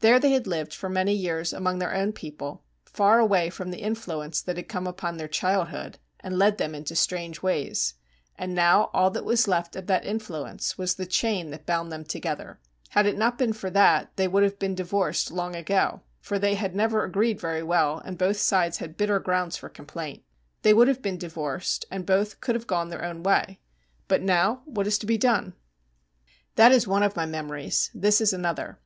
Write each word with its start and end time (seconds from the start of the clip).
There 0.00 0.20
they 0.20 0.32
had 0.32 0.46
lived 0.46 0.74
for 0.74 0.90
many 0.90 1.14
years 1.14 1.54
among 1.54 1.78
their 1.78 1.94
own 1.94 2.12
people, 2.12 2.64
far 2.84 3.18
away 3.18 3.48
from 3.48 3.70
the 3.70 3.80
influence 3.80 4.42
that 4.42 4.58
had 4.58 4.68
come 4.68 4.86
upon 4.86 5.16
their 5.16 5.26
childhood, 5.26 5.98
and 6.20 6.36
led 6.38 6.58
them 6.58 6.74
into 6.74 6.94
strange 6.94 7.40
ways. 7.42 7.94
And 8.36 8.54
now 8.54 8.90
all 8.92 9.10
that 9.12 9.24
was 9.24 9.48
left 9.48 9.74
of 9.74 9.86
that 9.86 10.04
influence 10.04 10.76
was 10.76 10.96
the 10.96 11.06
chain 11.06 11.48
that 11.48 11.64
bound 11.64 11.90
them 11.90 12.04
together. 12.04 12.60
Had 12.90 13.06
it 13.06 13.16
not 13.16 13.38
been 13.38 13.54
for 13.54 13.70
that 13.70 14.14
they 14.16 14.28
would 14.28 14.42
have 14.42 14.58
been 14.58 14.74
divorced 14.74 15.30
long 15.30 15.56
ago; 15.56 16.02
for 16.20 16.38
they 16.38 16.54
had 16.54 16.76
never 16.76 17.02
agreed 17.02 17.40
very 17.40 17.62
well, 17.62 18.02
and 18.04 18.18
both 18.18 18.36
sides 18.36 18.76
had 18.76 18.98
bitter 18.98 19.18
grounds 19.18 19.56
for 19.56 19.70
complaint. 19.70 20.24
They 20.60 20.74
would 20.74 20.88
have 20.88 21.00
been 21.00 21.16
divorced, 21.16 21.86
and 21.90 22.04
both 22.04 22.42
could 22.42 22.54
have 22.54 22.66
gone 22.66 22.90
their 22.90 23.02
own 23.02 23.22
way. 23.22 23.60
But 24.08 24.20
now, 24.20 24.60
what 24.66 24.84
was 24.84 24.98
to 24.98 25.06
be 25.06 25.16
done? 25.16 25.54
That 26.56 26.70
is 26.70 26.86
one 26.86 27.02
of 27.02 27.16
my 27.16 27.24
memories: 27.24 27.90
this 27.94 28.20
is 28.20 28.34
another. 28.34 28.76